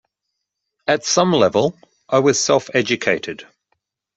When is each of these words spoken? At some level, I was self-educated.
At 0.87 1.05
some 1.05 1.31
level, 1.31 1.77
I 2.09 2.17
was 2.17 2.41
self-educated. 2.41 3.45